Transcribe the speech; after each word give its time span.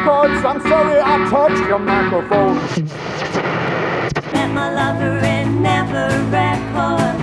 Thank 0.00 0.08
you, 0.08 0.08
Never 0.08 0.08
Records. 0.28 0.40
I'm 0.46 0.60
sorry 0.62 0.98
I 1.02 1.28
touched 1.28 1.68
your 1.68 1.78
microphone. 1.78 2.56
Met 4.32 4.50
my 4.54 4.72
lover 4.72 5.18
in 5.26 5.60
Never 5.62 6.08
Records, 6.30 7.22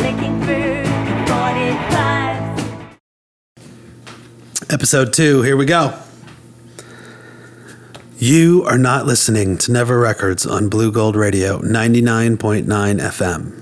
flicking 0.00 0.40
through 0.42 0.84
45. 1.26 2.86
Episode 4.70 5.12
2, 5.12 5.42
here 5.42 5.56
we 5.56 5.66
go. 5.66 5.98
You 8.18 8.62
are 8.64 8.78
not 8.78 9.06
listening 9.06 9.58
to 9.58 9.72
Never 9.72 9.98
Records 9.98 10.46
on 10.46 10.68
Blue 10.68 10.92
Gold 10.92 11.16
Radio 11.16 11.58
99.9 11.58 12.64
FM. 12.64 13.60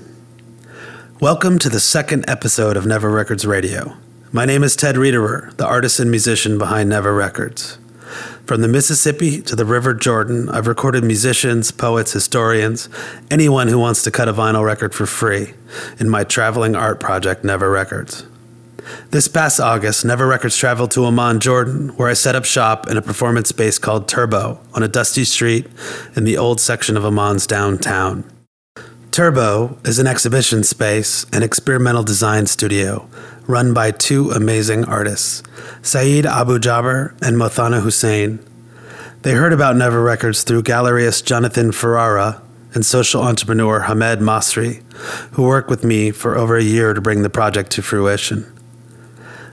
Welcome 1.19 1.57
to 1.59 1.69
the 1.69 1.79
second 1.79 2.29
episode 2.29 2.77
of 2.77 2.85
Never 2.85 3.09
Records 3.09 3.47
Radio. 3.47 3.97
My 4.31 4.45
name 4.45 4.63
is 4.63 4.75
Ted 4.75 4.93
Riederer, 4.95 5.57
the 5.57 5.65
artist 5.65 5.99
and 5.99 6.11
musician 6.11 6.59
behind 6.59 6.89
Never 6.89 7.13
Records. 7.13 7.79
From 8.45 8.59
the 8.59 8.67
Mississippi 8.67 9.41
to 9.43 9.55
the 9.55 9.63
River 9.63 9.93
Jordan, 9.93 10.49
I've 10.49 10.67
recorded 10.67 11.05
musicians, 11.05 11.71
poets, 11.71 12.11
historians, 12.11 12.89
anyone 13.31 13.69
who 13.69 13.79
wants 13.79 14.03
to 14.03 14.11
cut 14.11 14.27
a 14.27 14.33
vinyl 14.33 14.65
record 14.65 14.93
for 14.93 15.05
free 15.05 15.53
in 15.97 16.09
my 16.09 16.25
traveling 16.25 16.75
art 16.75 16.99
project, 16.99 17.45
Never 17.45 17.69
Records. 17.69 18.25
This 19.11 19.29
past 19.29 19.61
August, 19.61 20.03
Never 20.03 20.27
Records 20.27 20.57
traveled 20.57 20.91
to 20.91 21.05
Amman, 21.05 21.39
Jordan, 21.39 21.89
where 21.95 22.09
I 22.09 22.13
set 22.13 22.35
up 22.35 22.43
shop 22.43 22.89
in 22.89 22.97
a 22.97 23.01
performance 23.01 23.47
space 23.47 23.79
called 23.79 24.09
Turbo 24.09 24.59
on 24.73 24.83
a 24.83 24.89
dusty 24.89 25.23
street 25.23 25.67
in 26.17 26.25
the 26.25 26.37
old 26.37 26.59
section 26.59 26.97
of 26.97 27.05
Amman's 27.05 27.47
downtown. 27.47 28.25
Turbo 29.13 29.77
is 29.85 29.99
an 29.99 30.07
exhibition 30.07 30.63
space 30.63 31.27
and 31.31 31.43
experimental 31.43 32.01
design 32.01 32.47
studio 32.47 33.07
run 33.45 33.71
by 33.71 33.91
two 33.91 34.31
amazing 34.31 34.85
artists, 34.85 35.43
Saeed 35.83 36.25
Abu 36.25 36.57
Jaber 36.57 37.11
and 37.21 37.37
Mothana 37.37 37.81
Hussein. 37.81 38.39
They 39.21 39.33
heard 39.33 39.53
about 39.53 39.75
Never 39.75 40.01
Records 40.01 40.41
through 40.41 40.63
galleryist 40.63 41.25
Jonathan 41.25 41.71
Ferrara 41.71 42.41
and 42.73 42.83
social 42.83 43.21
entrepreneur 43.21 43.81
Hamed 43.81 44.19
Masri, 44.19 44.81
who 45.33 45.43
worked 45.43 45.69
with 45.69 45.83
me 45.83 46.09
for 46.09 46.35
over 46.35 46.57
a 46.57 46.63
year 46.63 46.95
to 46.95 46.99
bring 46.99 47.21
the 47.21 47.29
project 47.29 47.69
to 47.73 47.83
fruition. 47.83 48.51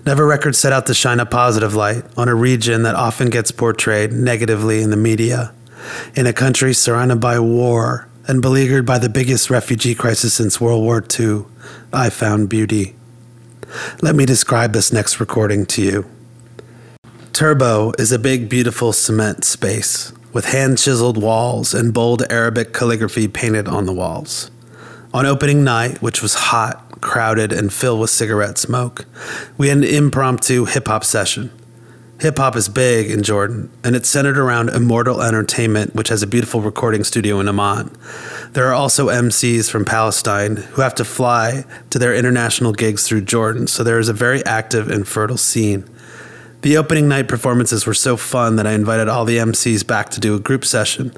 Never 0.06 0.26
Records 0.26 0.56
set 0.56 0.72
out 0.72 0.86
to 0.86 0.94
shine 0.94 1.20
a 1.20 1.26
positive 1.26 1.74
light 1.74 2.04
on 2.16 2.30
a 2.30 2.34
region 2.34 2.84
that 2.84 2.94
often 2.94 3.28
gets 3.28 3.50
portrayed 3.50 4.10
negatively 4.10 4.80
in 4.80 4.88
the 4.88 4.96
media. 4.96 5.52
In 6.14 6.26
a 6.26 6.32
country 6.32 6.72
surrounded 6.72 7.20
by 7.20 7.38
war 7.38 8.06
and 8.26 8.42
beleaguered 8.42 8.86
by 8.86 8.98
the 8.98 9.08
biggest 9.08 9.50
refugee 9.50 9.94
crisis 9.94 10.34
since 10.34 10.60
World 10.60 10.82
War 10.82 11.04
II, 11.18 11.44
I 11.92 12.10
found 12.10 12.48
beauty. 12.48 12.94
Let 14.02 14.14
me 14.14 14.26
describe 14.26 14.72
this 14.72 14.92
next 14.92 15.20
recording 15.20 15.66
to 15.66 15.82
you. 15.82 16.06
Turbo 17.32 17.92
is 17.98 18.12
a 18.12 18.18
big, 18.18 18.48
beautiful 18.48 18.92
cement 18.92 19.44
space 19.44 20.12
with 20.32 20.46
hand 20.46 20.78
chiseled 20.78 21.20
walls 21.20 21.74
and 21.74 21.94
bold 21.94 22.22
Arabic 22.30 22.72
calligraphy 22.72 23.28
painted 23.28 23.66
on 23.68 23.86
the 23.86 23.92
walls. 23.92 24.50
On 25.12 25.26
opening 25.26 25.64
night, 25.64 26.02
which 26.02 26.22
was 26.22 26.34
hot, 26.34 27.00
crowded, 27.00 27.52
and 27.52 27.72
filled 27.72 28.00
with 28.00 28.10
cigarette 28.10 28.58
smoke, 28.58 29.06
we 29.58 29.68
had 29.68 29.78
an 29.78 29.84
impromptu 29.84 30.66
hip 30.66 30.86
hop 30.86 31.04
session. 31.04 31.50
Hip 32.20 32.36
hop 32.36 32.54
is 32.54 32.68
big 32.68 33.10
in 33.10 33.22
Jordan, 33.22 33.70
and 33.82 33.96
it's 33.96 34.06
centered 34.06 34.36
around 34.36 34.68
Immortal 34.68 35.22
Entertainment, 35.22 35.94
which 35.94 36.10
has 36.10 36.22
a 36.22 36.26
beautiful 36.26 36.60
recording 36.60 37.02
studio 37.02 37.40
in 37.40 37.48
Amman. 37.48 37.96
There 38.52 38.66
are 38.68 38.74
also 38.74 39.08
MCs 39.08 39.70
from 39.70 39.86
Palestine 39.86 40.56
who 40.56 40.82
have 40.82 40.94
to 40.96 41.04
fly 41.06 41.64
to 41.88 41.98
their 41.98 42.14
international 42.14 42.74
gigs 42.74 43.08
through 43.08 43.22
Jordan, 43.22 43.66
so 43.68 43.82
there 43.82 43.98
is 43.98 44.10
a 44.10 44.12
very 44.12 44.44
active 44.44 44.90
and 44.90 45.08
fertile 45.08 45.38
scene. 45.38 45.88
The 46.60 46.76
opening 46.76 47.08
night 47.08 47.26
performances 47.26 47.86
were 47.86 47.94
so 47.94 48.18
fun 48.18 48.56
that 48.56 48.66
I 48.66 48.72
invited 48.72 49.08
all 49.08 49.24
the 49.24 49.38
MCs 49.38 49.86
back 49.86 50.10
to 50.10 50.20
do 50.20 50.34
a 50.34 50.40
group 50.40 50.66
session, 50.66 51.14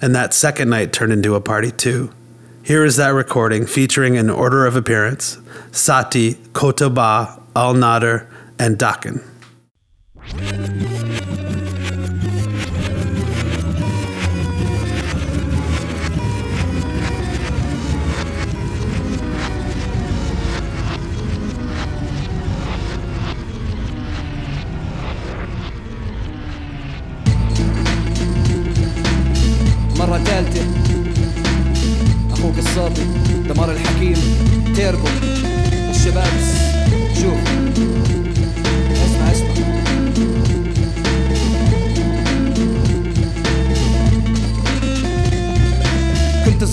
and 0.00 0.14
that 0.14 0.32
second 0.32 0.70
night 0.70 0.92
turned 0.92 1.12
into 1.12 1.34
a 1.34 1.40
party 1.40 1.72
too. 1.72 2.12
Here 2.62 2.84
is 2.84 2.94
that 2.94 3.08
recording 3.08 3.66
featuring 3.66 4.16
an 4.16 4.30
order 4.30 4.66
of 4.66 4.76
appearance 4.76 5.36
Sati, 5.72 6.34
Kotoba, 6.52 7.42
Al 7.56 7.74
Nader, 7.74 8.28
and 8.56 8.78
Dakin. 8.78 9.20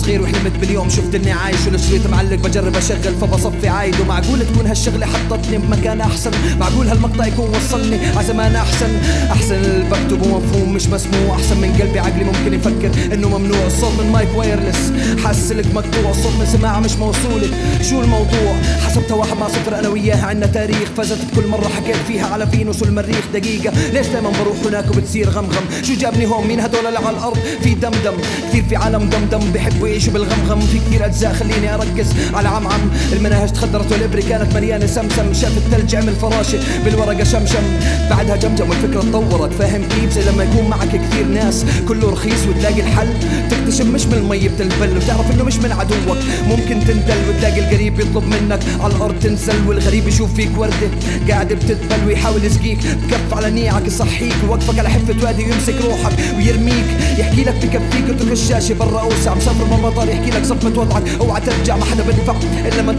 صغير 0.02 0.22
وحلمت 0.22 0.52
باليوم. 0.60 0.88
شفت 0.88 1.14
إني 1.14 1.32
عايش 1.32 1.66
والشريط 1.66 2.06
معلق 2.06 2.34
بجرب 2.34 2.76
أشغل 2.76 3.14
فبصفي 3.20 3.68
عايد. 3.68 4.00
ومعقول 4.00 4.46
تكون 4.46 4.66
هالشغلة 4.66 5.06
حطتني 5.06 5.58
بمكان 5.58 6.00
أحسن؟ 6.00 6.30
معقول 6.60 6.88
هالمقطع 6.88 7.26
يكون 7.26 7.50
وصلني؟ 7.56 8.06
عزمان 8.16 8.56
أحسن. 8.56 8.90
أحسن 9.30 9.54
اللي 9.54 9.84
بكتبه 9.90 10.38
مفهوم 10.38 10.74
مش 10.74 10.86
مسموع. 10.86 11.36
أحسن 11.36 11.56
من 11.56 11.78
قلبي 11.80 11.98
عقلي 11.98 12.24
ممكن 12.24 12.54
يفكر 12.54 13.14
إنه 13.14 13.38
ممنوع. 13.38 13.66
الصوت 13.66 13.92
من 14.00 14.12
مايك 14.12 14.28
وايرلس. 14.36 14.92
حاسس 15.24 15.52
لك 15.52 15.74
مقطوع. 15.74 16.10
الصوت 16.10 16.32
من 16.40 16.46
سماعة 16.46 16.80
مش 16.80 16.92
موصولة. 16.92 17.48
شو 17.90 18.00
الموضوع؟ 18.00 18.54
حسبتها 18.86 19.14
واحد 19.14 19.36
مع 19.36 19.48
صفر 19.48 19.78
أنا 19.78 19.88
وياها. 19.88 20.26
عنا 20.26 20.46
تاريخ. 20.46 20.88
فازت 20.96 21.18
بكل 21.24 21.48
مرة 21.48 21.68
حكيت 21.68 21.96
فيها 22.08 22.26
على 22.26 22.46
فينوس 22.46 22.82
والمريخ. 22.82 23.24
دقيقة 23.34 23.72
ليش 23.92 24.06
دايما 24.06 24.30
بروح 24.30 24.56
هناك 24.66 24.90
وبتصير 24.90 25.28
غمغم؟ 25.28 25.64
شو 25.82 25.94
جابني 25.94 26.26
هون؟ 26.26 26.46
مين 26.46 26.60
هدول 26.60 26.86
اللي 26.86 26.98
على 26.98 27.16
الأرض؟ 27.16 27.38
في 27.62 27.74
دمدم. 27.74 28.14
كثير 28.48 28.64
في 28.68 28.76
عالم 28.76 29.10
دمدم. 29.10 29.52
بيحبوا 29.52 29.88
يعيشوا 30.02 30.12
بالغمغم 30.12 30.60
في 30.60 30.78
كثير 30.78 31.06
أجزاء. 31.06 31.32
خليني 31.32 31.74
أركز 31.74 32.06
على 32.34 32.48
عمعم. 32.48 32.80
المناهج 33.12 33.52
تخدرت 33.52 33.92
والابري 33.92 34.22
كانت 34.22 34.54
مليانة 34.54 34.86
سمسم. 34.86 35.32
شاف 35.32 35.56
الثلج 35.56 35.94
عمل 35.94 36.14
فراشه 36.14 36.58
بالورقة 36.84 37.24
شمشم. 37.24 37.62
بعدها 38.10 38.36
جمجم 38.36 38.70
والفكرة 38.70 39.00
تطورت. 39.00 39.52
فاهم 39.52 39.82
كيف 39.88 40.12
زي 40.12 40.30
لما 40.30 40.44
يكون 40.44 40.68
معك 40.70 40.88
كثير 40.88 41.26
ناس. 41.26 41.64
كله 41.88 42.10
رخيص 42.10 42.46
وتلاقي 42.48 42.80
الحل. 42.80 43.08
تكتشف 43.50 43.86
مش 43.86 44.06
من 44.06 44.14
المي 44.14 44.48
بتلبل 44.48 44.96
وتعرف 44.96 45.30
إنه 45.30 45.44
مش 45.44 45.56
من 45.56 45.72
عدوك. 45.72 46.18
ممكن 46.48 46.80
تندل 46.86 47.20
وتلاقي 47.28 47.60
القريب 47.60 48.00
يطلب 48.00 48.24
منك. 48.24 48.60
على 48.80 48.94
الأرض 48.94 49.14
تنزل 49.22 49.66
والغريب 49.66 50.08
يشوف 50.08 50.34
فيك 50.34 50.50
وردة. 50.58 50.90
قاعد 51.28 51.52
بتتبل 51.52 52.06
ويحاول 52.06 52.44
يسقيك. 52.44 52.78
بكف 52.78 53.34
على 53.34 53.50
نيعك 53.50 53.86
يصحيك. 53.86 54.34
ويوقفك 54.44 54.78
على 54.78 54.90
حفة 54.90 55.14
وادي 55.22 55.44
ويمسك 55.44 55.74
روحك 55.84 56.12
ويرميك. 56.36 56.86
يحكي 57.18 57.44
لك 57.44 57.54
بكفيك 57.54 58.10
اترك 58.10 58.32
الشاشة 58.32 58.74
برا. 58.74 59.00
أوسع. 59.00 59.34
مسافر 59.34 59.64
بالمطار 59.82 60.08
يحكي 60.08 60.30
لك 60.30 60.44
صفة 60.44 60.80
وضعك. 60.80 61.02
أوعى 61.20 61.40
ترجع 61.40 61.76
ما 61.76 61.84
حدا 61.84 62.02
بيدفع 62.02 62.34
الا 62.66 62.82
من 62.82 62.96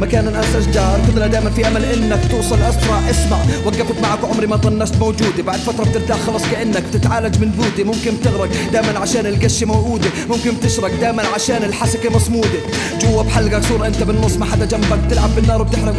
مكان 0.00 0.28
الناس 0.28 0.56
اشجار 0.56 1.00
كلنا 1.14 1.26
دائما 1.26 1.50
في 1.50 1.68
أمل 1.68 1.84
إنك 1.84 2.20
توصل 2.30 2.62
أسرع. 2.62 3.10
اسمع 3.10 3.38
وقفت 3.66 4.00
معك 4.02 4.24
وعمري 4.24 4.46
ما 4.46 4.56
طنشت 4.56 4.96
موجوده 4.96 5.42
بعد 5.46 5.58
فترة 5.58 5.84
بترتاح 5.84 6.18
خلص 6.26 6.42
كأنك 6.42 6.82
بتتعالج 6.82 7.38
من 7.38 7.50
بوده 7.50 7.84
ممكن 7.84 8.20
تغرق 8.24 8.48
دائما 8.72 8.98
عشان 8.98 9.26
القشه 9.26 9.66
موقوده 9.66 10.10
ممكن 10.30 10.60
تشرق 10.60 11.00
دائما 11.00 11.22
عشان 11.34 11.64
الحسكة 11.64 12.10
مصموده 12.10 12.60
جوا 13.00 13.22
بحلقك 13.22 13.64
صورة 13.64 13.86
أنت 13.86 14.02
بالنص 14.02 14.36
ما 14.36 14.44
حدا 14.44 14.64
جنبك. 14.64 14.98
تلعب 15.10 15.34
بالنار 15.36 15.60
وبتحرق 15.60 15.94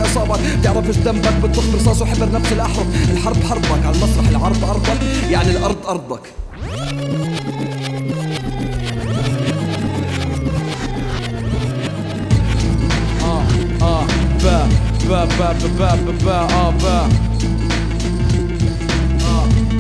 بتعرف 0.60 0.88
إيش 0.88 0.98
ذنبك؟ 0.98 1.34
بتطخ 1.44 1.64
برصاص 1.74 2.02
وحبر 2.02 2.32
نفس 2.32 2.52
الأحرف. 2.52 2.86
الحرب 3.12 3.44
حربك 3.44 3.86
على 3.86 3.96
المسرح 3.96 4.30
العرض 4.30 4.64
أرضك. 4.64 4.98
يعني 5.32 5.52
الأرض 5.52 5.88
أرضك. 5.88 6.22
ah, 13.86 14.04
ba, 14.44 14.58
ba, 15.08 15.22
ba, 15.38 15.50
ba, 15.78 15.90
ba, 16.06 16.14
ba, 16.26 16.38
ah, 16.50 16.72
ba. 16.82 16.98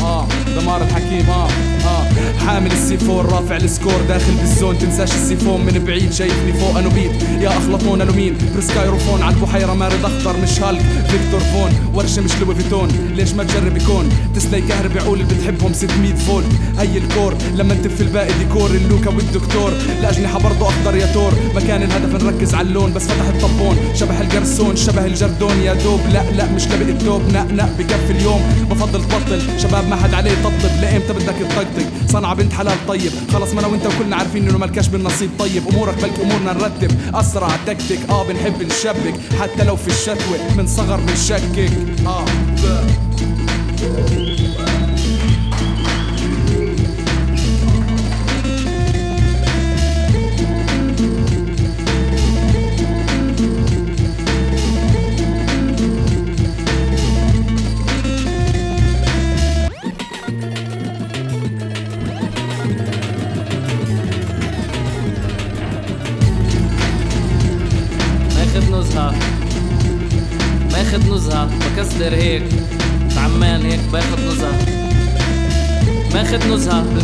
Ah. 0.07 0.44
دمار 0.55 0.81
الحكيم 0.81 1.29
آه 1.29 1.47
آه 1.85 2.05
عامل 2.47 2.71
السي 2.71 2.97
فور 2.97 3.25
رافع 3.25 3.55
السكور 3.55 4.01
داخل 4.07 4.31
بالزون. 4.31 4.77
تنساش 4.77 5.11
السيفون 5.11 5.61
من 5.61 5.83
بعيد 5.87 6.13
شايفني 6.13 6.53
فوق 6.53 6.77
انوبيت 6.77 7.11
يا 7.41 7.49
اخلطون 7.49 8.01
الومين 8.01 8.37
برسكايروفون 8.55 9.21
على 9.21 9.35
البحيرة 9.35 9.73
مارد 9.73 10.05
أخضر 10.05 10.37
مش 10.43 10.59
هالك. 10.59 10.81
فيكتور 10.81 11.39
فون 11.39 11.71
ورشة 11.93 12.21
مش 12.21 12.31
لوي 12.41 12.55
فيتون. 12.55 12.87
ليش 13.15 13.33
ما 13.33 13.43
تجرب 13.43 13.77
يكون؟ 13.77 14.09
تسلا 14.35 14.57
يكهرب 14.57 14.97
عقول 14.97 15.21
اللي 15.21 15.33
بتحبهم 15.33 15.73
600 15.73 16.13
فولت 16.13 16.47
هي 16.79 16.97
الكور 16.97 17.33
لما 17.55 17.73
انتف 17.73 18.01
الباقي 18.01 18.33
ديكور. 18.39 18.69
اللوكا 18.69 19.09
والدكتور 19.09 19.71
الاجنحه 19.99 20.39
برضه 20.39 20.69
أخضر 20.69 20.95
يا 20.95 21.13
تور. 21.13 21.31
مكان 21.55 21.83
الهدف 21.83 22.23
نركز 22.23 22.53
على 22.53 22.67
اللون 22.67 22.93
بس 22.93 23.03
فتح 23.03 23.27
الطبون. 23.27 23.77
شبه 23.93 24.21
الجرسون 24.21 24.75
شبه 24.75 25.05
الجردون 25.05 25.61
يا 25.61 25.73
دوب. 25.73 25.99
لا 26.13 26.23
لا 26.31 26.51
مش 26.51 26.67
لبق 26.67 26.87
التوب. 26.87 27.21
نق 27.33 27.51
نق 27.51 27.69
بكفي 27.79 28.11
اليوم. 28.11 28.41
بفضل 28.69 29.03
تبطل 29.03 29.41
شباب 29.59 29.87
ما 29.87 29.95
حد 29.95 30.13
عليه. 30.13 30.44
يطبطب 30.45 30.81
لامتى 30.81 31.13
بدك 31.13 31.35
تطقطق؟ 31.35 31.85
صنع 32.11 32.33
بنت 32.33 32.53
حلال 32.53 32.87
طيب. 32.87 33.11
خلص 33.33 33.53
ما 33.53 33.59
أنا 33.59 33.67
وانت 33.67 33.85
وكلنا 33.85 34.15
عارفين 34.15 34.49
إنه 34.49 34.57
مالكاش 34.57 34.87
بالنصيب. 34.87 35.29
طيب 35.39 35.67
أمورك 35.67 35.95
بلكي 35.95 36.21
أمورنا 36.21 36.53
نرتب. 36.53 37.15
أسرع 37.15 37.49
تكتك 37.67 37.99
آه 38.09 38.23
بنحب 38.23 38.63
نشبك. 38.63 39.13
حتى 39.41 39.63
لو 39.63 39.75
في 39.75 39.87
الشتوى 39.87 40.37
من 40.57 40.67
صغر 40.67 40.99
بنشكك. 40.99 41.71
آه. 42.07 42.25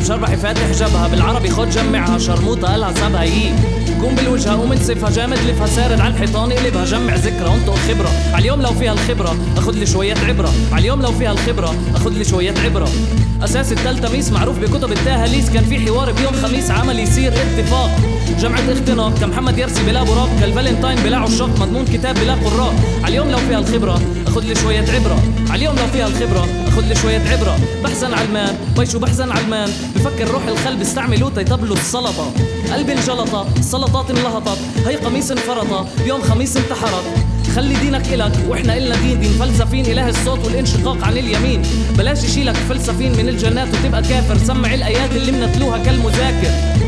المشربح 0.01 0.35
فاتح 0.35 0.71
جبهة 0.71 1.07
بالعربي 1.07 1.49
خد 1.49 1.69
جمعها. 1.69 2.17
شرموطة 2.17 2.67
قالها 2.67 2.93
سابها 2.93 3.23
يي. 3.23 3.53
قوم 4.01 4.15
بالوجهة 4.15 4.55
قوم 4.55 4.71
انسفها. 4.71 5.09
جامد 5.09 5.37
لفها 5.37 5.67
سارد 5.67 5.99
على 5.99 6.13
الحيطان 6.13 6.51
اقلبها. 6.51 6.85
جمع 6.85 7.15
ذكرى 7.15 7.53
انطق 7.53 7.75
خبرة 7.75 8.09
على 8.33 8.41
اليوم 8.41 8.61
لو 8.61 8.71
فيها 8.71 8.93
الخبرة 8.93 9.35
اخد 9.57 9.75
لي 9.75 9.85
شوية 9.85 10.15
عبرة. 10.27 10.53
على 10.71 10.81
اليوم 10.81 11.01
لو 11.01 11.11
فيها 11.11 11.31
الخبرة 11.31 11.75
اخد 11.95 12.13
لي 12.13 12.23
شوية 12.23 12.53
عبرة. 12.65 12.89
أساس 13.43 13.71
التلتميس 13.71 14.31
معروف 14.31 14.59
بكتب 14.59 14.91
التهاليس 14.91 15.49
كان 15.49 15.63
في 15.63 15.79
حوار 15.79 16.11
بيوم 16.11 16.33
خميس 16.33 16.71
عمل 16.71 16.99
يصير 16.99 17.33
اتفاق. 17.33 17.91
جمعة 18.39 18.71
اختناق 18.71 19.19
كمحمد 19.19 19.57
يرسي 19.57 19.83
بلا 19.83 20.03
براق. 20.03 20.29
كالفالنتاين 20.39 20.97
بلا 20.97 21.17
عشاق 21.17 21.49
مضمون 21.59 21.85
كتاب 21.85 22.15
بلا 22.15 22.33
قراء. 22.33 22.73
على 23.03 23.07
اليوم 23.07 23.31
لو 23.31 23.37
فيها 23.37 23.59
الخبرة 23.59 24.01
اخد 24.27 24.43
لي 24.43 24.55
شوية 24.55 24.85
عبرة. 24.91 25.23
على 25.49 25.55
اليوم 25.55 25.75
لو 25.75 25.87
فيها 25.93 26.07
الخبرة 26.07 26.47
لي 26.79 26.95
شوية 26.95 27.19
عبرة. 27.19 27.59
بحزن 27.83 28.13
على 28.13 28.25
المان. 28.25 28.55
ويشو 28.77 28.99
بحزن 28.99 29.31
على 29.31 29.41
المان. 29.41 29.69
بفكر 29.95 30.31
روح 30.31 30.47
الخل 30.47 30.77
بستعملوا 30.77 31.29
تيطبلوا 31.29 31.75
السلطة. 31.75 32.31
قلبي 32.73 32.93
انجلطة 32.93 33.47
السلطات 33.59 34.09
انلهطت. 34.09 34.57
هي 34.87 34.95
قميص 34.95 35.31
انفرطة. 35.31 35.87
يوم 36.05 36.21
خميس 36.21 36.57
انتحرت. 36.57 37.03
خلي 37.55 37.73
دينك 37.75 38.13
إلك 38.13 38.31
وإحنا 38.49 38.77
إلنا 38.77 38.95
دين. 38.95 39.19
دين 39.19 39.31
فلسفين. 39.31 39.85
إله 39.85 40.09
الصوت 40.09 40.45
والانشقاق 40.45 41.03
عن 41.03 41.17
اليمين. 41.17 41.61
بلاش 41.97 42.23
يشيلك 42.23 42.55
فلسفين 42.55 43.17
من 43.17 43.29
الجنات 43.29 43.67
وتبقى 43.67 44.01
كافر. 44.01 44.37
سمع 44.37 44.73
الآيات 44.73 45.11
اللي 45.11 45.31
منتلوها 45.31 45.77
كالمذاكر. 45.77 46.80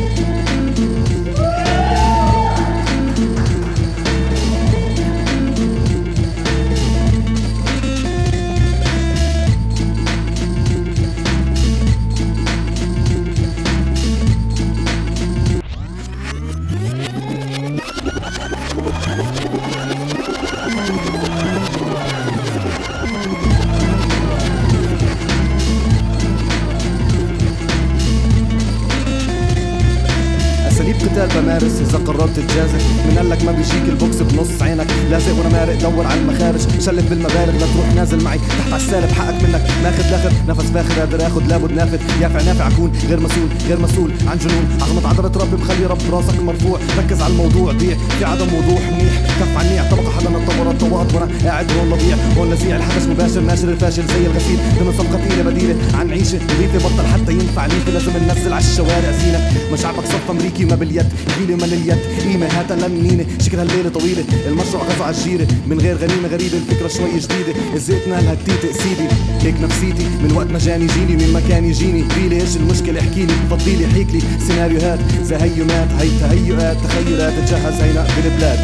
غير 43.73 43.81
مسؤول 43.81 44.11
عن 44.27 44.37
جنون. 44.37 44.65
عظمة 44.81 45.09
عضلة 45.09 45.43
ربي 45.43 45.55
مخلي 45.63 45.85
رب 45.85 46.01
راسك 46.11 46.39
مرفوع. 46.43 46.79
ركز 46.97 47.21
على 47.21 47.31
الموضوع 47.31 47.71
ضيع 47.71 47.97
في 48.19 48.25
عدم 48.25 48.47
وضوح 48.53 48.81
منيح. 48.91 49.13
كف 49.39 49.57
عن 49.57 49.65
نيع 49.69 49.89
طبقة 49.91 50.11
حدا 50.11 50.29
نطور 50.29 50.71
الطوات 50.71 51.13
وأنا 51.13 51.27
قاعد 51.45 51.71
هون 51.71 51.89
لضيع 51.89 52.17
هون 52.37 52.53
لزيع 52.53 52.75
الحدث 52.77 53.07
مباشر 53.07 53.39
ناشر 53.39 53.69
الفاشل 53.69 54.03
زي 54.07 54.25
الغسيل. 54.25 54.57
ضمن 54.79 54.93
صفقة 54.97 55.17
ثقيلة 55.17 55.43
بديلة 55.43 55.75
عن 55.93 56.11
عيشة 56.11 56.39
نظيفة 56.55 56.77
بطل 56.77 57.05
حتى 57.13 57.31
ينفع. 57.31 57.65
ليفة 57.65 57.91
لازم 57.91 58.11
ننزل 58.27 58.53
على 58.53 58.63
الشوارع 58.63 59.11
زينة. 59.11 59.51
شعبك 59.75 60.05
صف 60.05 60.31
أمريكي 60.31 60.65
ما 60.65 60.75
باليد. 60.75 61.05
غيلة 61.39 61.55
ما 61.55 61.65
لليد. 61.65 61.97
قيمة 62.23 62.45
هاتا 62.45 62.73
لمنينة 62.73 63.25
شكل 63.41 63.59
هالليلة 63.59 63.89
طويلة. 63.89 64.23
المشروع 64.47 64.83
غزو 64.83 65.03
على 65.03 65.15
الجيرة. 65.15 65.47
من 65.69 65.79
غير 65.79 65.97
غنيمة 65.97 66.27
غريبة 66.27 66.57
الفكرة 66.57 66.87
شوي 66.87 67.19
جديدة. 67.19 67.53
الزيت 67.75 68.07
نالها 68.07 68.33
التيتة 68.33 68.73
سيدي. 68.73 69.07
هيك 69.41 69.55
نفسيتي. 69.63 70.05
من 70.23 70.31
وقت 70.35 70.47
ما 70.51 70.59
جاني 70.59 70.87
جيني 70.87 71.15
من 71.25 71.33
مكان 71.33 71.65
يجيني. 71.65 72.03
قيلي 72.15 72.41
إيش 72.41 72.55
المشكلة؟ 72.55 72.99
احكيلي 72.99 73.33
فضيلي 73.63 73.87
حيكلي 73.87 74.21
سيناريوهات 74.47 74.99
زهيمات 75.23 75.87
هي 75.99 76.09
تهيؤات 76.19 76.77
تخيلات 76.83 77.33
تجهز 77.33 77.81
هينا 77.81 78.07
بالبلاد. 78.15 78.59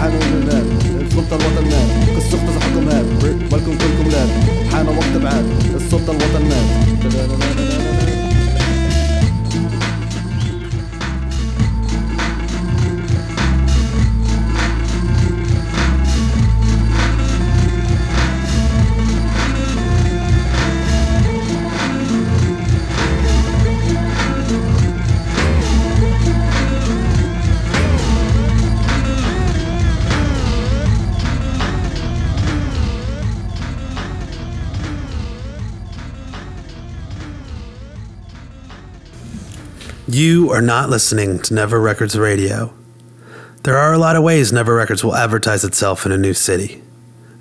حانوا 0.00 0.18
البلاد 0.34 0.66
السلطة 1.00 1.36
الوطن 1.36 1.64
مات 1.70 2.16
قصة 2.16 2.60
حكم 2.60 2.88
هاد 2.88 3.06
ولكم 3.52 3.78
كلكم 3.78 4.10
لاد. 4.10 4.28
حان 4.72 4.86
وقت 4.88 5.22
بعاد 5.22 5.44
السلطة 5.74 6.10
الوطن 6.10 6.48
مات 6.48 7.73
You 40.14 40.52
are 40.52 40.62
not 40.62 40.90
listening 40.90 41.40
to 41.40 41.54
Never 41.54 41.80
Records 41.80 42.16
Radio. 42.16 42.72
There 43.64 43.76
are 43.76 43.92
a 43.92 43.98
lot 43.98 44.14
of 44.14 44.22
ways 44.22 44.52
Never 44.52 44.72
Records 44.72 45.02
will 45.02 45.16
advertise 45.16 45.64
itself 45.64 46.06
in 46.06 46.12
a 46.12 46.16
new 46.16 46.34
city. 46.34 46.80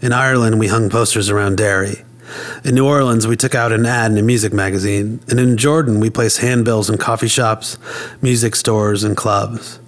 In 0.02 0.12
Ireland, 0.12 0.58
we 0.58 0.70
hung 0.70 0.90
posters 0.90 1.30
around 1.30 1.58
Derry. 1.58 2.04
In 2.66 2.74
New 2.74 2.88
Orleans, 2.88 3.28
we 3.28 3.36
took 3.36 3.54
out 3.54 3.72
an 3.72 3.86
ad 3.86 4.12
in 4.12 4.18
a 4.18 4.24
music 4.24 4.54
magazine. 4.54 5.20
And 5.30 5.40
in 5.40 5.56
Jordan, 5.56 6.00
we 6.00 6.10
placed 6.10 6.40
handbills 6.40 6.90
in 6.90 6.98
coffee 6.98 7.28
shops, 7.28 7.78
music 8.24 8.56
stores, 8.56 9.04
and 9.04 9.16
clubs. 9.16 9.80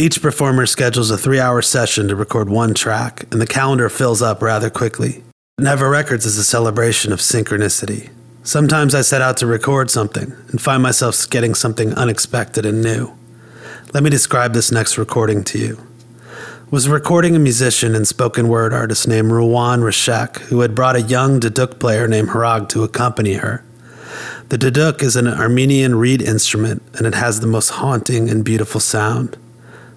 Each 0.00 0.20
performer 0.20 0.66
schedules 0.66 1.12
a 1.12 1.16
three 1.16 1.38
hour 1.38 1.62
session 1.62 2.08
to 2.08 2.16
record 2.16 2.48
one 2.48 2.74
track, 2.74 3.26
and 3.30 3.40
the 3.40 3.46
calendar 3.46 3.88
fills 3.88 4.22
up 4.22 4.42
rather 4.42 4.70
quickly. 4.70 5.22
Never 5.56 5.88
Records 5.88 6.26
is 6.26 6.36
a 6.36 6.42
celebration 6.42 7.12
of 7.12 7.20
synchronicity. 7.20 8.10
Sometimes 8.46 8.94
I 8.94 9.00
set 9.00 9.22
out 9.22 9.38
to 9.38 9.46
record 9.46 9.90
something 9.90 10.34
and 10.48 10.60
find 10.60 10.82
myself 10.82 11.28
getting 11.30 11.54
something 11.54 11.94
unexpected 11.94 12.66
and 12.66 12.82
new. 12.82 13.16
Let 13.94 14.02
me 14.02 14.10
describe 14.10 14.52
this 14.52 14.70
next 14.70 14.98
recording 14.98 15.42
to 15.44 15.58
you. 15.58 15.86
Was 16.70 16.86
recording 16.86 17.34
a 17.34 17.38
musician 17.38 17.94
and 17.94 18.06
spoken 18.06 18.48
word 18.48 18.74
artist 18.74 19.08
named 19.08 19.30
Ruwan 19.30 19.78
Rashek, 19.78 20.40
who 20.50 20.60
had 20.60 20.74
brought 20.74 20.94
a 20.94 21.00
young 21.00 21.40
duduk 21.40 21.78
player 21.78 22.06
named 22.06 22.28
Harag 22.28 22.68
to 22.68 22.84
accompany 22.84 23.34
her. 23.34 23.64
The 24.50 24.58
duduk 24.58 25.02
is 25.02 25.16
an 25.16 25.26
Armenian 25.26 25.94
reed 25.94 26.20
instrument, 26.20 26.82
and 26.92 27.06
it 27.06 27.14
has 27.14 27.40
the 27.40 27.46
most 27.46 27.70
haunting 27.70 28.28
and 28.28 28.44
beautiful 28.44 28.78
sound. 28.78 29.38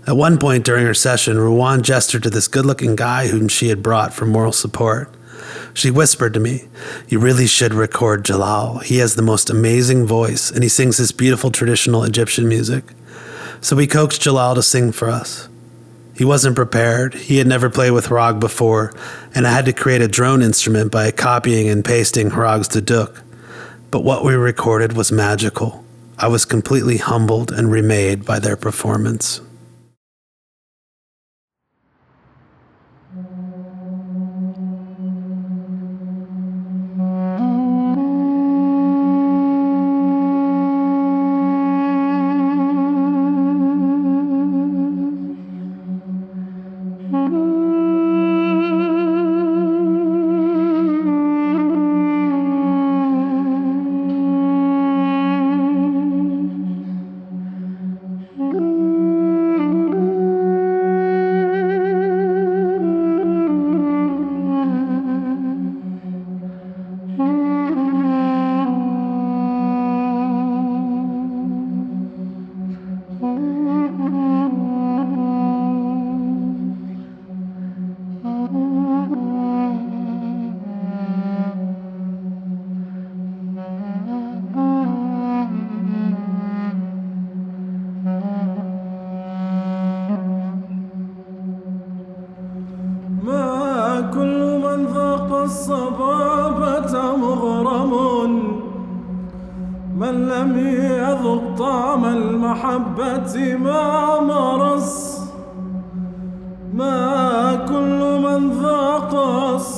At 0.07 0.15
one 0.15 0.37
point 0.37 0.63
during 0.63 0.85
her 0.85 0.93
session, 0.93 1.35
Ruwan 1.35 1.81
gestured 1.81 2.23
to 2.23 2.29
this 2.29 2.47
good 2.47 2.65
looking 2.65 2.95
guy 2.95 3.27
whom 3.27 3.49
she 3.49 3.67
had 3.67 3.83
brought 3.83 4.13
for 4.13 4.25
moral 4.25 4.53
support. 4.53 5.13
She 5.73 5.91
whispered 5.91 6.33
to 6.33 6.39
me, 6.39 6.65
You 7.07 7.19
really 7.19 7.47
should 7.47 7.73
record 7.73 8.25
Jalal. 8.25 8.79
He 8.79 8.97
has 8.97 9.15
the 9.15 9.21
most 9.21 9.49
amazing 9.49 10.05
voice, 10.05 10.51
and 10.51 10.63
he 10.63 10.69
sings 10.69 10.97
this 10.97 11.11
beautiful 11.11 11.51
traditional 11.51 12.03
Egyptian 12.03 12.47
music. 12.47 12.83
So 13.61 13.75
we 13.75 13.87
coaxed 13.87 14.21
Jalal 14.21 14.55
to 14.55 14.63
sing 14.63 14.91
for 14.91 15.09
us. 15.09 15.49
He 16.15 16.25
wasn't 16.25 16.55
prepared. 16.55 17.13
He 17.13 17.37
had 17.37 17.45
never 17.45 17.69
played 17.69 17.91
with 17.91 18.07
Harag 18.07 18.39
before, 18.39 18.93
and 19.35 19.45
I 19.45 19.51
had 19.51 19.65
to 19.65 19.73
create 19.73 20.01
a 20.01 20.07
drone 20.07 20.41
instrument 20.41 20.91
by 20.91 21.11
copying 21.11 21.69
and 21.69 21.85
pasting 21.85 22.31
Harag's 22.31 22.67
Duduk. 22.67 23.21
But 23.91 24.03
what 24.03 24.25
we 24.25 24.33
recorded 24.33 24.93
was 24.93 25.11
magical. 25.11 25.85
I 26.17 26.27
was 26.27 26.45
completely 26.45 26.97
humbled 26.97 27.51
and 27.51 27.71
remade 27.71 28.25
by 28.25 28.39
their 28.39 28.55
performance. 28.55 29.41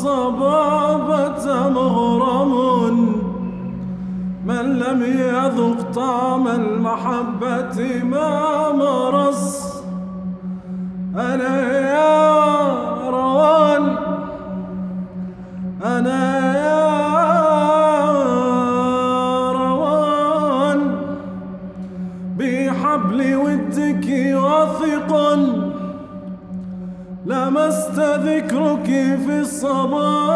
الصبابة 0.09 1.69
مغرم 1.69 2.53
من 4.45 4.79
لم 4.79 5.03
يذق 5.03 5.91
طعم 5.93 6.47
المحبة 6.47 8.03
ما 8.03 8.71
مرس. 8.71 9.73
أنا 11.15 11.61
يا 11.91 12.29
روان 13.09 13.95
أنا 15.85 16.55
يا 16.57 16.89
روان. 19.51 20.79
بحبل 22.37 23.35
ودك 23.35 24.07
واثق 24.35 25.11
لمست 27.25 27.99
ذكرك 27.99 28.89
sabah 29.59 30.28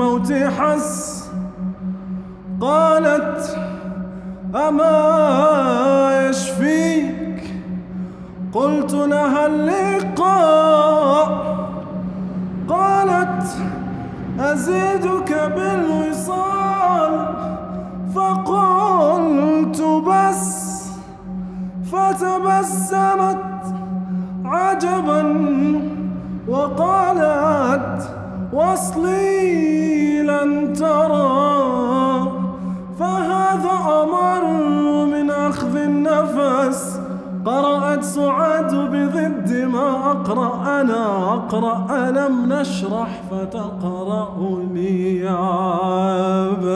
بالموت 0.00 0.32
حس 0.32 1.30
قالت 2.60 3.58
أما 4.54 6.28
يشفيك؟ 6.28 7.54
قلت 8.52 8.94
لها 8.94 9.46
اللقاء. 9.46 11.28
قالت 12.68 13.44
أزيدك 14.40 15.52
بالوصال. 15.56 17.14
فقلت 18.14 19.82
بس. 20.08 20.70
فتبسمت 21.92 23.74
عجبا 24.44 25.22
وقالت 26.48 28.19
وصلي 28.52 30.22
لن 30.22 30.72
ترى 30.72 32.32
فهذا 32.98 33.74
أمر 34.02 34.44
من 35.06 35.30
أخذ 35.30 35.76
النفس. 35.76 37.00
قرأت 37.46 38.04
سعاد 38.04 38.74
بضد 38.74 39.52
ما 39.72 40.10
أقرأ 40.10 40.80
أنا 40.80 41.32
أقرأ 41.34 41.86
ألم 41.90 42.52
نشرح 42.52 43.22
فتقرأني 43.30 45.28
عبس 45.28 46.70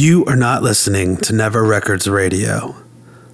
You 0.00 0.24
are 0.26 0.36
not 0.36 0.62
listening 0.62 1.16
to 1.22 1.34
Never 1.34 1.64
Records 1.64 2.08
Radio. 2.08 2.76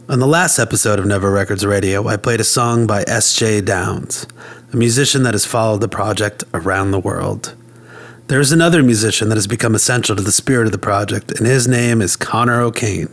On 0.08 0.18
the 0.18 0.26
last 0.26 0.58
episode 0.58 0.98
of 0.98 1.04
Never 1.04 1.30
Records 1.30 1.66
Radio, 1.66 2.08
I 2.08 2.16
played 2.16 2.40
a 2.40 2.44
song 2.44 2.86
by 2.86 3.04
S.J. 3.06 3.60
Downs, 3.60 4.26
a 4.72 4.76
musician 4.78 5.24
that 5.24 5.34
has 5.34 5.44
followed 5.44 5.82
the 5.82 5.88
project 5.88 6.42
around 6.54 6.90
the 6.90 6.98
world. 6.98 7.54
There 8.28 8.40
is 8.40 8.50
another 8.50 8.82
musician 8.82 9.28
that 9.28 9.34
has 9.34 9.46
become 9.46 9.74
essential 9.74 10.16
to 10.16 10.22
the 10.22 10.32
spirit 10.32 10.64
of 10.64 10.72
the 10.72 10.78
project, 10.78 11.32
and 11.32 11.46
his 11.46 11.68
name 11.68 12.00
is 12.00 12.16
Connor 12.16 12.62
O'Kane. 12.62 13.12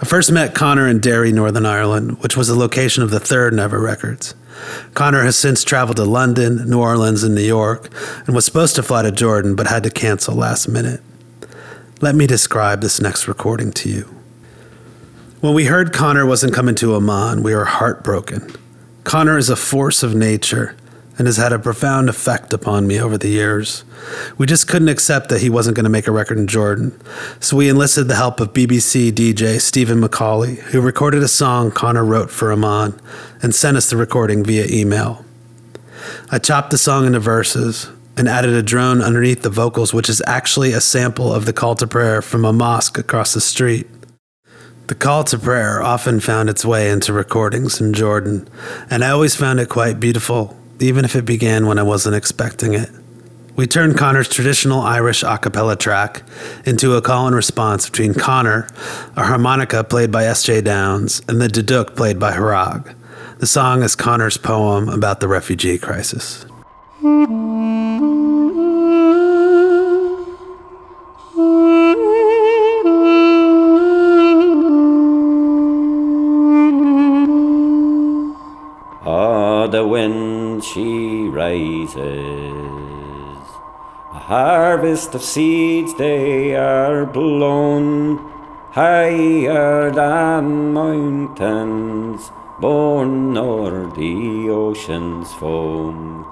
I 0.00 0.06
first 0.06 0.30
met 0.30 0.54
Connor 0.54 0.86
in 0.86 1.00
Derry, 1.00 1.32
Northern 1.32 1.66
Ireland, 1.66 2.22
which 2.22 2.36
was 2.36 2.46
the 2.46 2.54
location 2.54 3.02
of 3.02 3.10
the 3.10 3.18
third 3.18 3.54
Never 3.54 3.80
Records. 3.80 4.36
Connor 4.94 5.24
has 5.24 5.36
since 5.36 5.64
traveled 5.64 5.96
to 5.96 6.04
London, 6.04 6.70
New 6.70 6.80
Orleans, 6.80 7.24
and 7.24 7.34
New 7.34 7.40
York, 7.40 7.90
and 8.26 8.36
was 8.36 8.44
supposed 8.44 8.76
to 8.76 8.84
fly 8.84 9.02
to 9.02 9.10
Jordan 9.10 9.56
but 9.56 9.66
had 9.66 9.82
to 9.82 9.90
cancel 9.90 10.36
last 10.36 10.68
minute. 10.68 11.00
Let 12.00 12.14
me 12.14 12.28
describe 12.28 12.80
this 12.80 13.00
next 13.00 13.26
recording 13.26 13.72
to 13.72 13.88
you. 13.88 14.02
When 15.40 15.52
we 15.52 15.64
heard 15.64 15.92
Connor 15.92 16.24
wasn't 16.24 16.54
coming 16.54 16.76
to 16.76 16.94
Amman, 16.94 17.42
we 17.42 17.52
were 17.52 17.64
heartbroken. 17.64 18.54
Connor 19.02 19.36
is 19.36 19.50
a 19.50 19.56
force 19.56 20.04
of 20.04 20.14
nature 20.14 20.76
and 21.18 21.26
has 21.26 21.38
had 21.38 21.52
a 21.52 21.58
profound 21.58 22.08
effect 22.08 22.52
upon 22.52 22.86
me 22.86 23.00
over 23.00 23.18
the 23.18 23.26
years. 23.26 23.82
We 24.36 24.46
just 24.46 24.68
couldn't 24.68 24.90
accept 24.90 25.28
that 25.30 25.40
he 25.40 25.50
wasn't 25.50 25.74
going 25.74 25.84
to 25.84 25.90
make 25.90 26.06
a 26.06 26.12
record 26.12 26.38
in 26.38 26.46
Jordan, 26.46 26.96
so 27.40 27.56
we 27.56 27.68
enlisted 27.68 28.06
the 28.06 28.14
help 28.14 28.38
of 28.38 28.52
BBC 28.52 29.10
DJ 29.10 29.60
Stephen 29.60 30.00
McCauley, 30.00 30.58
who 30.58 30.80
recorded 30.80 31.24
a 31.24 31.28
song 31.28 31.72
Connor 31.72 32.04
wrote 32.04 32.30
for 32.30 32.52
Amman 32.52 32.96
and 33.42 33.52
sent 33.52 33.76
us 33.76 33.90
the 33.90 33.96
recording 33.96 34.44
via 34.44 34.66
email. 34.70 35.24
I 36.30 36.38
chopped 36.38 36.70
the 36.70 36.78
song 36.78 37.06
into 37.06 37.18
verses, 37.18 37.90
and 38.18 38.28
added 38.28 38.52
a 38.52 38.62
drone 38.62 39.00
underneath 39.00 39.42
the 39.42 39.50
vocals, 39.50 39.94
which 39.94 40.08
is 40.08 40.22
actually 40.26 40.72
a 40.72 40.80
sample 40.80 41.32
of 41.32 41.44
the 41.44 41.52
call 41.52 41.74
to 41.76 41.86
prayer 41.86 42.20
from 42.20 42.44
a 42.44 42.52
mosque 42.52 42.98
across 42.98 43.34
the 43.34 43.40
street. 43.40 43.86
The 44.88 44.94
call 44.94 45.24
to 45.24 45.38
prayer 45.38 45.82
often 45.82 46.18
found 46.18 46.48
its 46.48 46.64
way 46.64 46.90
into 46.90 47.12
recordings 47.12 47.80
in 47.80 47.92
Jordan, 47.92 48.48
and 48.90 49.04
I 49.04 49.10
always 49.10 49.34
found 49.34 49.60
it 49.60 49.68
quite 49.68 50.00
beautiful, 50.00 50.56
even 50.80 51.04
if 51.04 51.14
it 51.14 51.26
began 51.26 51.66
when 51.66 51.78
I 51.78 51.82
wasn't 51.82 52.16
expecting 52.16 52.74
it. 52.74 52.90
We 53.54 53.66
turned 53.66 53.98
Connor's 53.98 54.28
traditional 54.28 54.80
Irish 54.80 55.22
a 55.24 55.36
cappella 55.36 55.76
track 55.76 56.22
into 56.64 56.94
a 56.94 57.02
call 57.02 57.26
and 57.26 57.36
response 57.36 57.90
between 57.90 58.14
Connor, 58.14 58.68
a 59.16 59.24
harmonica 59.24 59.82
played 59.82 60.12
by 60.12 60.26
S.J. 60.26 60.60
Downs, 60.60 61.22
and 61.28 61.40
the 61.40 61.48
duduk 61.48 61.96
played 61.96 62.18
by 62.18 62.32
Harag. 62.32 62.94
The 63.38 63.46
song 63.46 63.82
is 63.82 63.94
Connor's 63.94 64.36
poem 64.36 64.88
about 64.88 65.20
the 65.20 65.28
refugee 65.28 65.76
crisis. 65.76 66.46
The 79.70 79.86
wind 79.86 80.64
she 80.64 81.28
rises. 81.28 81.96
A 84.12 84.18
harvest 84.18 85.14
of 85.14 85.22
seeds 85.22 85.94
they 85.94 86.56
are 86.56 87.06
blown 87.06 88.18
higher 88.72 89.90
than 89.90 90.72
mountains, 90.72 92.30
born 92.60 93.36
o'er 93.36 93.90
the 93.90 94.48
ocean's 94.50 95.32
foam. 95.34 96.26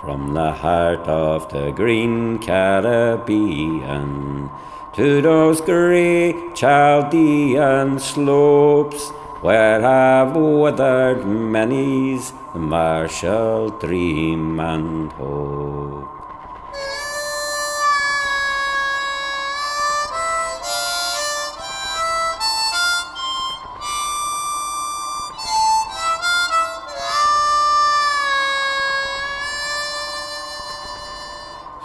From 0.00 0.34
the 0.34 0.52
heart 0.52 1.08
of 1.08 1.48
the 1.50 1.72
green 1.72 2.38
Caribbean 2.38 4.50
to 4.92 5.20
those 5.20 5.60
grey 5.60 6.32
Chaldean 6.54 7.98
slopes 7.98 9.10
where 9.42 9.80
have 9.80 10.34
withered 10.34 11.26
many's 11.26 12.32
the 12.52 12.58
martial 12.58 13.68
dream 13.68 14.58
oh? 14.58 14.64
and 14.64 15.12
hope. 15.12 16.16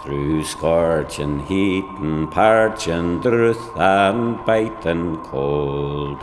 Through 0.02 0.42
scorching 0.44 1.46
heat 1.46 1.84
and 1.84 2.30
parching 2.30 3.20
drouth 3.20 3.76
and 3.76 4.44
biting 4.44 5.18
cold, 5.18 6.18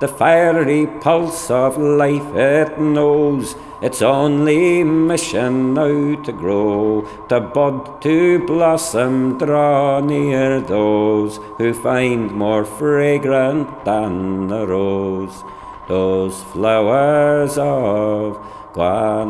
the 0.00 0.08
fiery 0.08 0.86
pulse 0.86 1.50
of 1.50 1.78
life 1.78 2.34
it 2.34 2.78
knows 2.78 3.54
its 3.84 4.00
only 4.00 4.82
mission 4.82 5.74
now 5.74 6.14
to 6.22 6.32
grow, 6.32 7.06
to 7.28 7.38
bud, 7.38 8.00
to 8.00 8.38
blossom, 8.46 9.36
draw 9.36 10.00
near 10.00 10.60
those 10.60 11.38
who 11.58 11.74
find 11.74 12.32
more 12.32 12.64
fragrant 12.64 13.84
than 13.84 14.48
the 14.48 14.66
rose, 14.66 15.44
those 15.86 16.42
flowers 16.44 17.58
of 17.58 18.38
Guantanamo. 18.72 19.20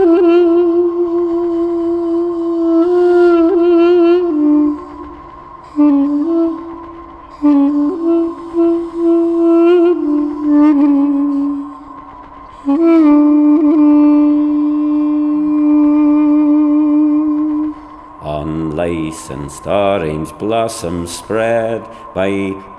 Unlicensed 18.22 19.66
orange 19.66 20.32
blossoms 20.38 21.18
spread 21.18 21.82
by 22.14 22.30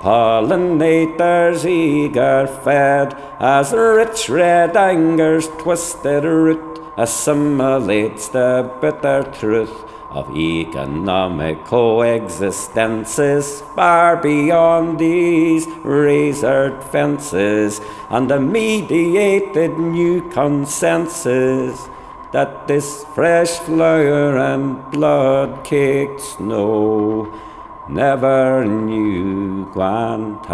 pollinators 0.01 1.63
eager 1.63 2.47
fed, 2.47 3.15
as 3.39 3.71
rich 3.71 4.29
red 4.29 4.75
anger's 4.75 5.47
twisted 5.59 6.23
root 6.23 6.81
assimilates 6.97 8.29
the 8.29 8.71
bitter 8.81 9.21
truth 9.31 9.94
of 10.15 10.35
economic 10.37 11.57
coexistences 11.65 13.61
far 13.75 14.15
beyond 14.15 14.97
these 14.97 15.67
razored 15.83 16.81
fences 16.85 17.81
and 18.09 18.31
a 18.31 18.39
mediated 18.39 19.77
new 19.77 20.21
consensus 20.29 21.89
that 22.31 22.65
this 22.65 23.03
fresh 23.13 23.59
flower 23.59 24.37
and 24.37 24.89
blood 24.89 25.65
caked 25.65 26.21
snow 26.21 27.29
never 27.89 28.63
knew 28.63 29.65
Guantanamo. 29.73 30.45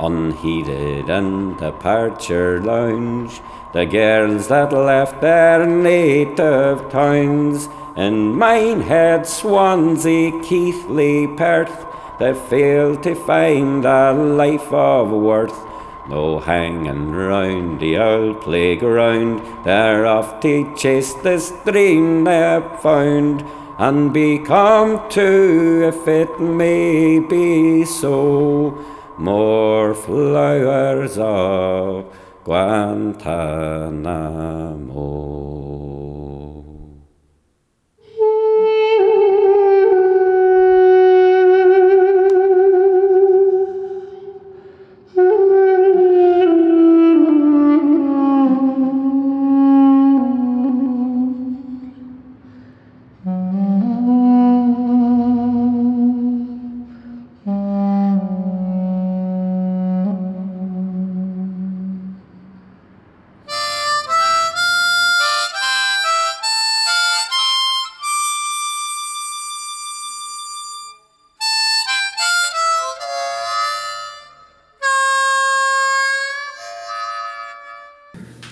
Unheeded 0.00 1.08
in 1.08 1.56
the 1.56 1.70
departure 1.70 2.60
lounge. 2.60 3.40
The 3.72 3.86
girls 3.86 4.48
that 4.48 4.72
left 4.72 5.20
their 5.20 5.66
native 5.66 6.90
towns 6.90 7.68
in 7.96 8.34
Minehead, 8.34 9.26
Swansea, 9.26 10.42
Keighley, 10.42 11.28
Perth, 11.36 11.86
they 12.18 12.34
fail 12.34 12.96
to 12.96 13.14
find 13.14 13.84
a 13.84 14.12
life 14.12 14.72
of 14.72 15.10
worth. 15.10 15.66
No 16.08 16.40
hanging 16.40 17.12
round 17.12 17.78
the 17.78 17.98
old 17.98 18.40
playground, 18.40 19.42
they're 19.64 20.06
off 20.06 20.40
to 20.40 20.74
chase 20.74 21.14
this 21.14 21.52
dream 21.64 22.24
they've 22.24 22.80
found 22.80 23.44
and 23.78 24.12
become 24.12 25.08
two, 25.08 25.82
if 25.84 26.08
it 26.08 26.40
may 26.40 27.18
be 27.18 27.84
so 27.84 28.76
more 29.20 29.94
flowers 29.94 31.18
of 31.18 32.06
Guantanamo. 32.44 33.10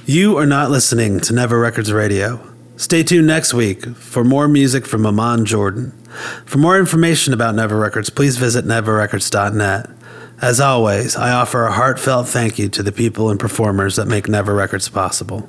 You 0.08 0.38
are 0.38 0.46
not 0.46 0.70
listening 0.70 1.20
to 1.20 1.34
Never 1.34 1.60
Records 1.60 1.92
Radio. 1.92 2.40
Stay 2.78 3.02
tuned 3.02 3.26
next 3.26 3.52
week 3.52 3.84
for 3.94 4.24
more 4.24 4.48
music 4.48 4.86
from 4.86 5.04
Amman 5.04 5.44
Jordan. 5.44 5.90
For 6.46 6.56
more 6.56 6.78
information 6.78 7.34
about 7.34 7.54
Never 7.54 7.76
Records, 7.76 8.08
please 8.08 8.38
visit 8.38 8.64
neverrecords.net. 8.64 9.90
As 10.40 10.60
always, 10.60 11.14
I 11.14 11.32
offer 11.32 11.64
a 11.64 11.72
heartfelt 11.72 12.26
thank 12.26 12.58
you 12.58 12.70
to 12.70 12.82
the 12.82 12.90
people 12.90 13.28
and 13.28 13.38
performers 13.38 13.96
that 13.96 14.08
make 14.08 14.28
Never 14.28 14.54
Records 14.54 14.88
possible. 14.88 15.46